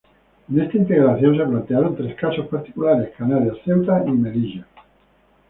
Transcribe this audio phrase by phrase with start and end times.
[0.49, 4.65] En esta integración se plantearon tres casos particulares, Canarias, Ceuta y Melilla.